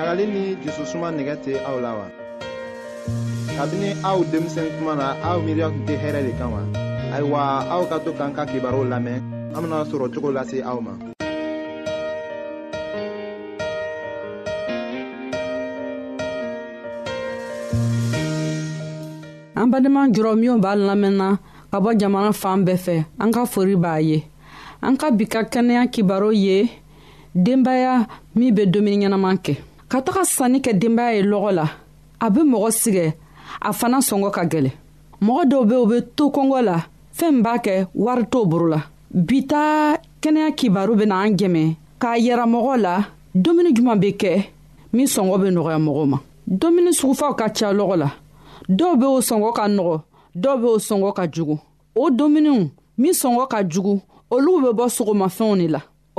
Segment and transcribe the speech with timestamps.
[0.00, 2.06] ɲagali ni jususuma nɛgɛ tɛ aw la wa
[3.56, 6.62] kabini aw denmisɛn kuma na aw miiriya tun tɛ hɛrɛ de kan wa
[7.16, 7.40] ayiwa
[7.74, 9.20] aw ka to k'an ka kibaruw lamɛn
[9.52, 10.92] an bena sɔrɔ cogo lase aw ma
[19.60, 21.28] an badenma jɔrɔ minw b'a lamɛnna
[21.70, 24.24] ka bɔ jamana fan bɛɛ fɛ an ka fori b'a ye
[24.80, 26.68] an ka bi ka kɛnɛya kibaru ye
[27.36, 29.56] denbaya min be dumuni ɲɛnaman kɛ
[29.92, 31.66] ka taga sanni kɛ denbaya ye lɔgɔ la
[32.24, 33.04] a be mɔgɔ sigɛ
[33.60, 34.70] a fana sɔngɔ ka gwɛlɛ
[35.26, 36.76] mɔgɔ dɔw be u be to kɔngɔ la
[37.18, 37.74] fɛɛn b'a kɛ
[38.04, 38.80] wari t'o boro la
[39.26, 39.62] bi ta
[40.22, 41.62] kɛnɛya kibaru bena an jɛmɛ
[42.02, 42.92] k'a yɛra mɔgɔ la
[43.44, 44.30] dumuni juman be kɛ
[44.92, 46.18] min sɔngɔ be nɔgɔya mɔgɔw ma
[46.60, 48.08] dumuni sugufaw ka ca lɔgɔ la
[48.78, 49.96] dɔw be o sɔngɔ ka nɔgɔ
[50.42, 51.58] dɔw be o sɔngɔ ka jugu
[51.96, 53.98] o dumuniw min sɔngɔ ka jugu
[54.30, 55.80] olugu be bɔ sogomafɛnw de la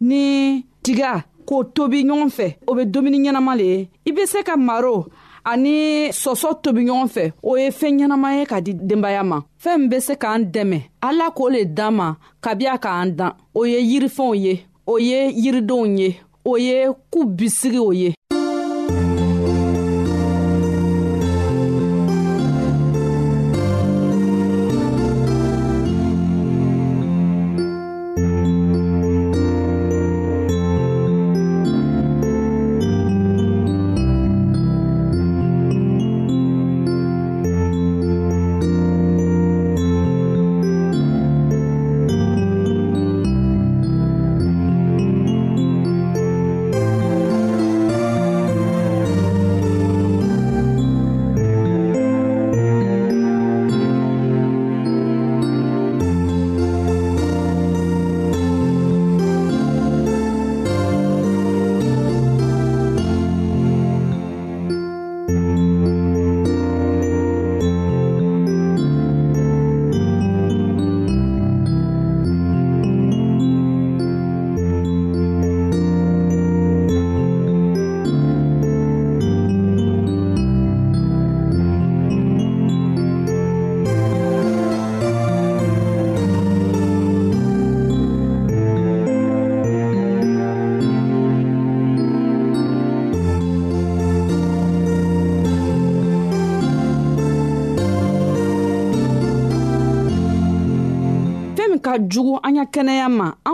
[0.00, 3.78] ni tiga k'o tobi ɲɔgɔn fɛ o be domuni ɲɛnama le ye
[4.08, 4.96] i be se ka maro
[5.44, 5.74] ani
[6.22, 9.88] sɔsɔ tobi ɲɔgɔn fɛ o ye fɛɛn ɲɛnama ye ka di denbaya ma fɛɛn min
[9.88, 13.78] be se k'an dɛmɛ ala k'o le d'an ma kabi a k'an dan o ye
[13.80, 18.14] yirifɛnw ye o ye yiridenw ye o ye k'u bisigi o ye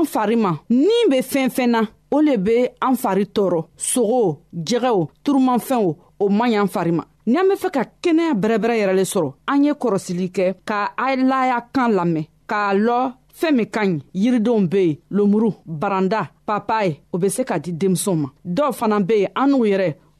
[0.05, 0.53] an fari ma
[0.85, 3.61] nin be fɛn fɛn na o le be an fari tɔɔrɔ
[3.91, 4.23] sogo
[4.67, 5.89] jɛgɛw turumafɛnw
[6.23, 9.05] o man ɲi an fari ma ni an be fɛ ka kɛnɛya bɛrɛbɛrɛ yɛrɛ le
[9.13, 14.03] sɔrɔ an ye kɔrɔsili kɛ ka alaya kan lamɛn k'a lɔ fɛɛn min ka ɲi
[14.23, 19.01] yiridenw be yen lomuru baranda papaye o be se ka di denmisɛnw ma dɔw fana
[19.07, 19.95] be yen an n'u yɛrɛ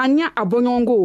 [0.00, 0.96] an y'a a bɔɲɔgɔnko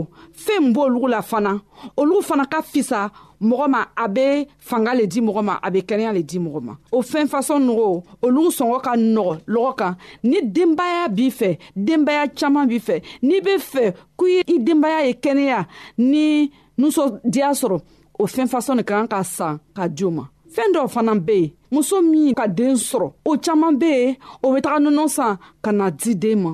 [0.43, 1.51] fɛɛn min b'olugu la fana
[1.99, 3.09] olugu fana ka fisa
[3.41, 6.61] mɔgɔ ma a be fanga le di mɔgɔ ma a be kɛnɛya le di mɔgɔ
[6.63, 11.57] ma o fɛn fasɔn nɔgɔ olu sɔngɔ ka nɔgɔ lɔgɔ kan ni denbaya b'i fɛ
[11.75, 15.65] denbaya caaman b'i fɛ n'i be fɛ k'i i denbaya ye kɛnɛya
[15.97, 17.79] ni nusɔdiya sɔrɔ
[18.19, 20.25] o fɛn fasɔn ne ka kan ka san ka di o ma
[20.55, 24.53] fɛɛn dɔw fana be yen muso min ka deen sɔrɔ o caaman be yen o
[24.55, 26.53] be taga nɔnɔ san ka na di den ma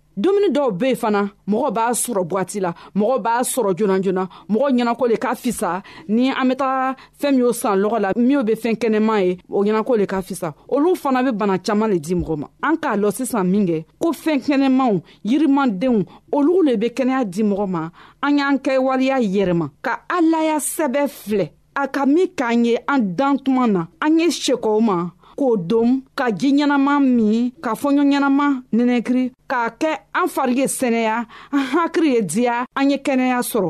[0.17, 1.21] dumuni dɔw be yen fana
[1.51, 5.81] mɔgɔ b'a sɔrɔ bwati la mɔgɔ b'a sɔrɔ joona joona mɔgɔ ɲɛnako le ka fisa
[6.07, 9.63] ni an be taga fɛɛn min'o san lɔgɔ la minw be fɛɛn kɛnɛman ye o
[9.63, 12.97] ɲɛnako le ka fisa olu fana be bana caaman le di mɔgɔ ma an k'a
[12.99, 16.03] lɔ sisan minkɛ ko fɛɛn kɛnɛmanw yirimandenw
[16.33, 17.89] olugu le be kɛnɛya di mɔgɔ ma
[18.21, 23.39] an y'an kɛwaleya yɛrɛma ka alaya sɛbɛ filɛ a ka min k'an ye an dan
[23.39, 25.11] tuma na an ye sekɔw ma
[25.41, 30.67] k'o dom ka ji ɲɛnama min ka fɔɲɔ ɲɛnama nɛnɛkiri k'a kɛ an fari ye
[30.79, 31.17] sɛnɛya
[31.55, 33.69] an hakiri ye diya an ye kɛnɛya sɔrɔ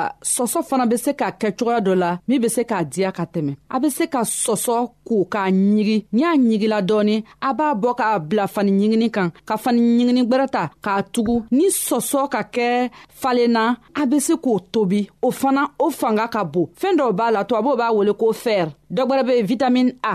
[0.00, 3.10] wa sɔsɔ fana be se ka kɛ cogoya dɔ la min be se k'a diya
[3.16, 4.74] ka tɛmɛ a be se ka sɔsɔ
[5.08, 5.44] ko k'a
[5.74, 7.16] ɲigi ni a ɲigila dɔɔni
[7.48, 11.36] a b'a bɔ k'a bila fani ɲigini kan ka fani ɲigini gwɛrɛ ta k'a tugu
[11.56, 12.66] ni sɔsɔ ka kɛ
[13.20, 13.62] falenna
[14.00, 17.44] a be se k'o tobi o fana o fanga ka bon fɛɛn dɔw b'a la
[17.44, 20.14] tubabuw b'a wele ko fɛr dɔ gwɛrɛ be vitamin a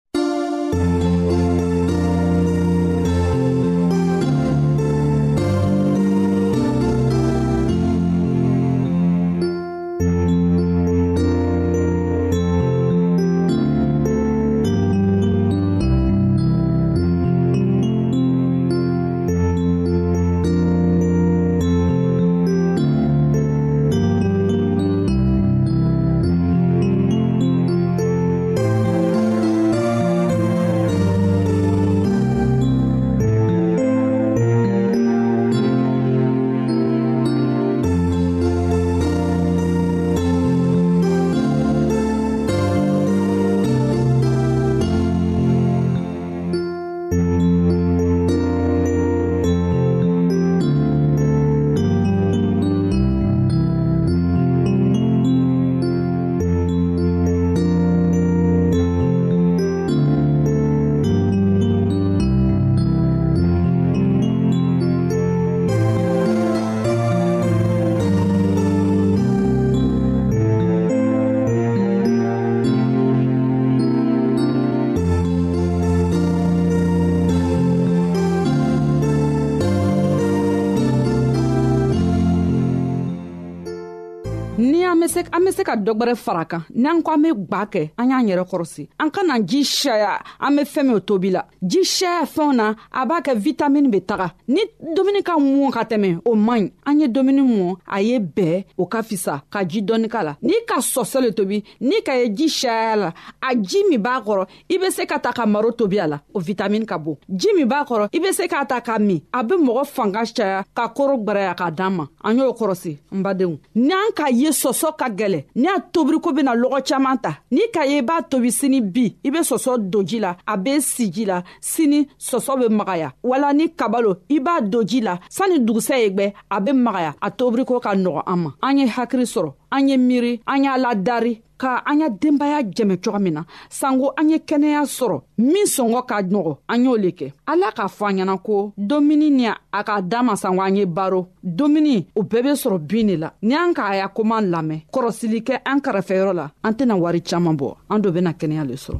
[85.71, 89.09] ka dɔgwɛrɛ fara kan n'an ko an be gwa kɛ an y'an yɛrɛ kɔrɔsi an
[89.15, 93.21] kana ji shaya an be fɛɛn minw tobi la ji shaya fɛnw na a b'a
[93.23, 94.61] kɛ vitamini be taga ni
[94.97, 98.65] dumuni ka mɔn ka tɛmɛ o man ɲi an ye dumuni mɔn a ye bɛɛ
[98.77, 102.13] o ka fisa ka ji dɔɔni ka la n'i ka sɔsɔ le tobi n'i ka
[102.19, 105.45] ye ji shaya la a ji min b'a kɔrɔ i be se ka ta ka
[105.45, 108.43] maro tobi a la o vitamini ka bon ji min b'a kɔrɔ i be se
[108.45, 112.05] k'a ta ka min a be mɔgɔ fanga caya ka koro gwɛrɛya k'a d'an ma
[112.25, 116.53] an y'o kɔrɔsi n badenw n'an ka ye sɔsɔ ka gwɛlɛ ni a tobiriko bena
[116.61, 120.03] lɔgɔ caaman ta n'i ka ye i b'a tobi sini bi i be sɔsɔ don
[120.07, 124.39] ji la a be si ji la sini sɔsɔ be magaya wala ni kabalo i
[124.39, 128.23] b'a don ji la sanni dugusɛ ye gwɛ a be magaya a tobiriko ka nɔgɔ
[128.25, 132.09] an ma an ye hakiri sɔrɔ an ye miiri an y'a ladari ka an ya
[132.09, 136.83] denbaya jɛmɛ cogo min na sanko an ye kɛnɛya sɔrɔ min sɔngɔ ka nɔgɔ an
[136.83, 140.33] y'o le kɛ ala k'a fɔ an ɲɛna ko domuni ni a ka da ma
[140.35, 143.97] sanko an ye baro domuni o bɛɛ be sɔrɔ bin de la ni an k'a
[143.97, 148.11] ya koman lamɛn kɔrɔsili kɛ an kɛrɛfɛyɔrɔ la an tɛna wari caaman bɔ an do
[148.11, 148.99] bena kɛnɛya le sɔrɔ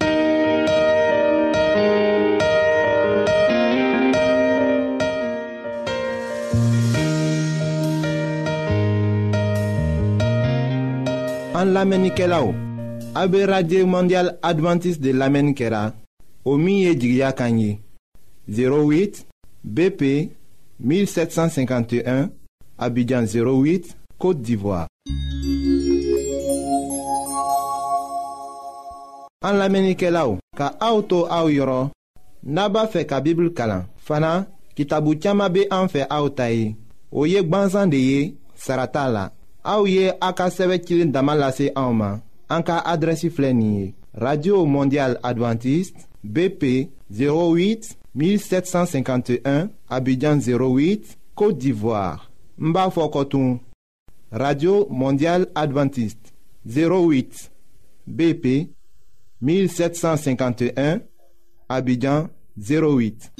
[11.61, 12.55] An lamenike la ou,
[13.13, 15.93] abe Radye Mondial Adventist de lamenikera,
[16.43, 17.77] o miye di gya kanyi,
[18.49, 19.27] 08
[19.63, 20.01] BP
[20.79, 22.31] 1751,
[22.79, 24.87] abidjan 08, Kote d'Ivoire.
[29.45, 31.91] An lamenike la ou, ka aoutou aou yoron,
[32.41, 36.73] naba fe ka bibl kalan, fana ki tabu tiyama be anfe aoutayi,
[37.13, 38.23] o yek banzan de ye,
[38.55, 39.27] sarata la.
[39.63, 40.49] aouye ye a ka
[42.53, 52.73] an radio mondial adventiste bp 08 1751 abidjan 08 côte d'ivoire n
[54.31, 56.33] radio mondial adventiste
[56.67, 57.49] 08
[58.07, 58.67] bp
[59.41, 60.99] 1751
[61.69, 62.27] abidjan
[62.57, 63.31] 08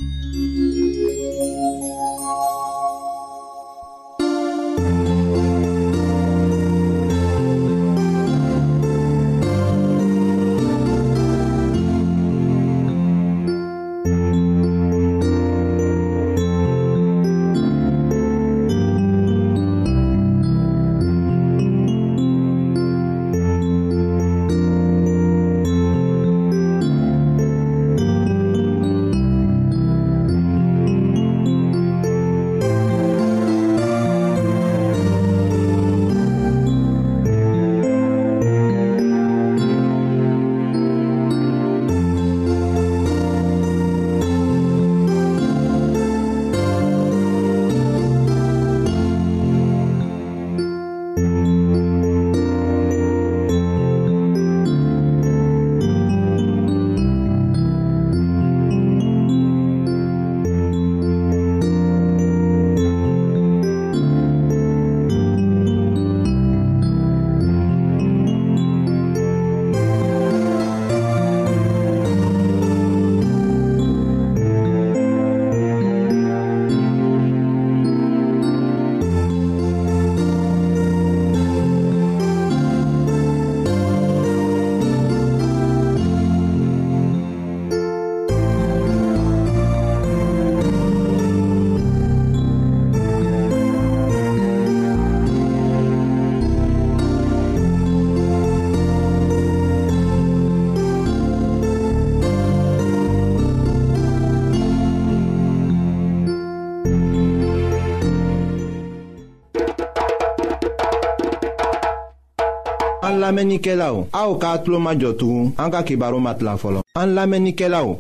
[113.32, 116.82] An lamenike la ou, a ou ka atlo majotou, an ka kibaro mat la folo.
[117.00, 117.94] An lamenike la ou,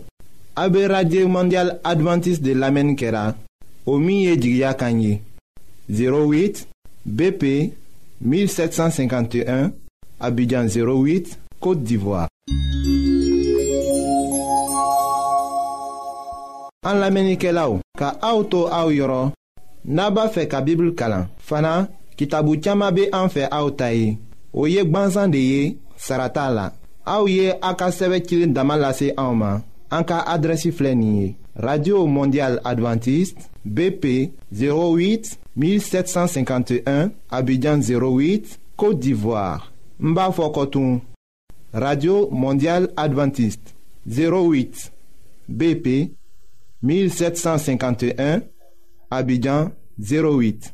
[0.59, 3.37] abe Radye Mondial Adventist de lamenikera,
[3.87, 5.21] o miye djigya kanyi,
[5.89, 6.65] 08
[7.05, 7.45] BP
[8.19, 9.71] 1751,
[10.19, 12.27] abidjan 08, Kote d'Ivoire.
[16.83, 19.31] An lamenike la ou, ka a ou tou a ou yoron,
[19.85, 21.85] naba fe ka bibl kalan, fana
[22.19, 24.11] ki tabu tiyama be an fe a ou tayi.
[24.53, 26.49] o ye Saratala de ye sarata
[28.75, 30.49] la
[30.99, 40.15] ye radio mondial adventiste bp 08 1751 abidjan 08 côte d'ivoire n
[41.73, 43.75] radio mondial adventiste
[44.09, 44.91] 08
[45.49, 46.11] bp
[46.81, 48.41] 1751
[49.11, 50.73] abidjan 08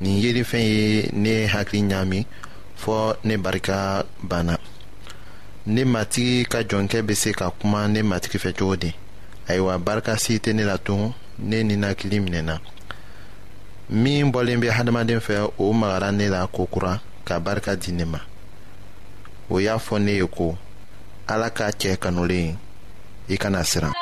[0.00, 2.26] nin yelifɛn ye ne hakili ɲaami
[2.82, 4.56] fɔɔ ne barika banna
[5.74, 8.90] ne matigi ka jɔnkɛ be se ka kuma ne matigi fɛ cogo di
[9.48, 12.58] ayiwa barika si tɛ ne la tun ne ninakili minɛna
[13.90, 18.18] min bɔlen bɛ hadamaden fɛ o magara ne la kokura ka barika di ne ma
[19.48, 20.56] o y'a fɔ ne ye ko
[21.28, 22.56] ala ka cɛ kanulen
[23.28, 23.92] i kana siran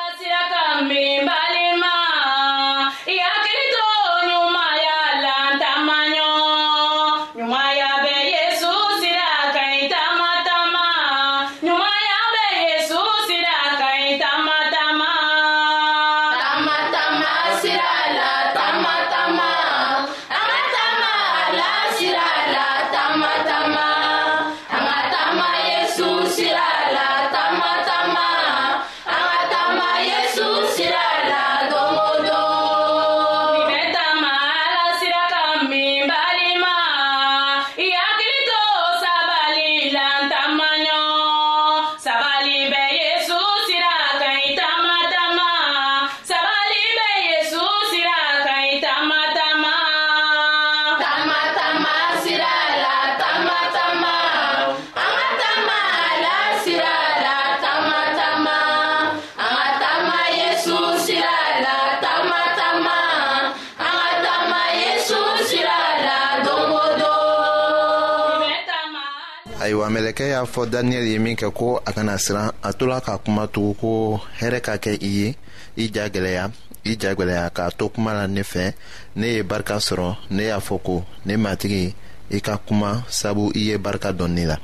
[69.83, 73.47] sabanan y'a fɔ daniyɛli ye min kɛ ko a kana siran a tola ka kuma
[73.47, 75.35] tugu ko hɛrɛ ka kɛ i ye
[75.77, 76.51] i ja gɛlɛya
[76.85, 78.73] i ja gwɛlɛya k'a to kuma la ne fɛ
[79.15, 81.93] ne ye barika sɔrɔ ne y'a fɔ ko ne matigi
[82.31, 84.57] i ka kuma sabu i ye barika dɔn ne la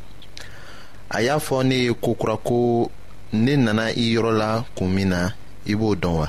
[1.10, 2.90] a y'a fɔ ne ye kokura ko
[3.34, 5.32] ne nana i yɔrɔ la kun min na
[5.66, 6.28] i b'o dɔn wa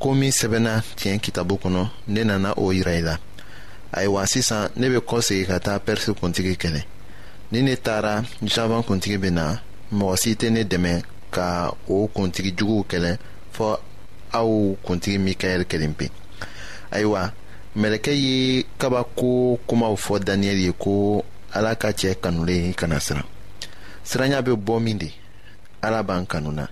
[0.00, 3.16] ko min sɛbɛnna tiɲɛ kitabu kɔnɔ ne nana o yira i la
[3.92, 6.82] ayiwa sisan ne bɛ kɔsegi ka taa pɛrisi kuntigi kɛlɛ
[7.52, 8.14] ni ne taara
[8.54, 9.44] janvan kuntigi bɛ na
[9.98, 10.92] mɔgɔ si tɛ ne dɛmɛ
[11.34, 11.44] ka
[11.94, 13.12] o kuntigi juguw kɛlɛ
[13.54, 13.68] fɔ
[14.38, 14.50] aw
[14.86, 16.06] kuntigi mikaɛli kelen pe
[16.94, 17.22] ayiwa
[17.80, 18.34] mɛlɛkɛ ye
[18.80, 19.30] kabako
[19.68, 20.92] kumaw fɔ daniyɛli ye ko
[21.56, 23.24] ala ka cɛɛ kanulen kana siran
[24.08, 25.08] siranya bɛ bɔ min de
[25.82, 26.66] ala b'an kanu na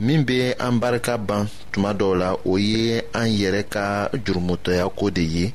[0.00, 5.08] min bɛ an barika ban tuma dɔw la o ye an yɛrɛ ka jurumutɔya ko
[5.10, 5.54] de ye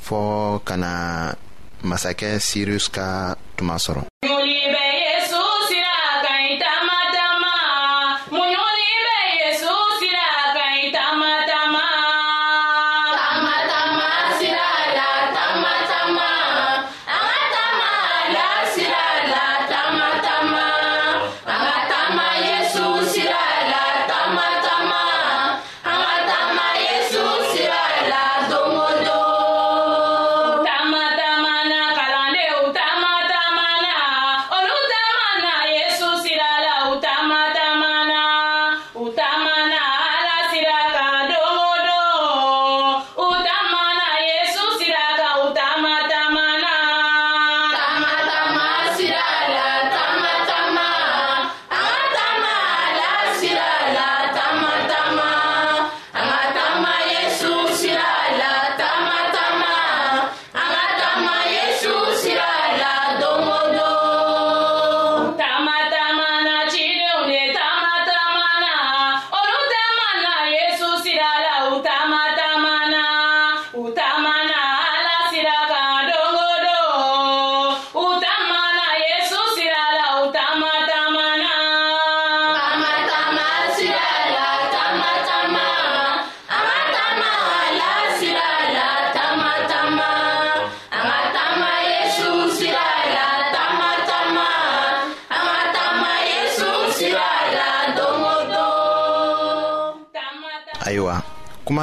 [0.00, 0.90] fɔɔ kana
[1.88, 3.06] masakɛ sirius ka
[3.56, 4.02] tuma sɔrɔ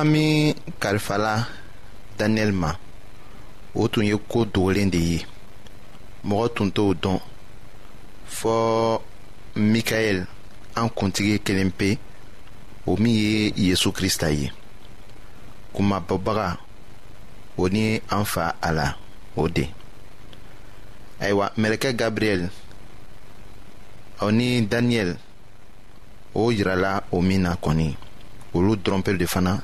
[0.05, 1.47] min kalifala
[2.17, 2.71] daniyɛli ma
[3.73, 5.25] o tun ye koo dogolen de ye
[6.25, 7.19] mɔgɔ tun t'o dɔn
[8.37, 9.01] fɔɔ
[9.71, 10.25] mikaɛl
[10.75, 11.97] an kuntigi kelen pe
[12.85, 14.51] o min ye yezu krista ye
[15.73, 16.57] kumabɔbaga
[17.57, 18.95] o ni an fa a la
[19.35, 19.63] o de
[21.19, 22.49] ayiwa mɛlɛkɛ gabriyɛl
[24.21, 25.15] o ni daniyɛli
[26.35, 27.97] o yirala o min na kɔni
[28.53, 29.63] olu dɔrɔnpe de fana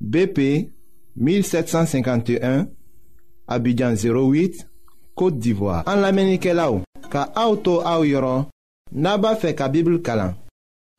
[0.00, 0.70] BP
[1.16, 2.66] 1751,
[3.48, 4.66] Abidjan 08,
[5.18, 8.44] Kote d'Ivoire An la menike la ou Ka auto a ou yoron
[8.94, 10.36] Naba fe ka bibil kalan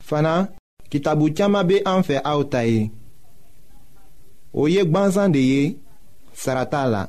[0.03, 0.49] Fana,
[0.91, 2.89] ki tabou tiyama be an fe a ou ta ye
[4.51, 5.63] Ou yek ban zan de ye
[6.35, 7.05] Sarata la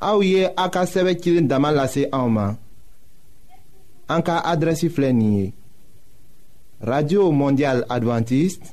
[0.00, 2.56] A ou ye a ka seve kilin damal la se a ou man
[4.10, 5.48] An ka adresi flen ye
[6.80, 8.72] Radio Mondial Adventiste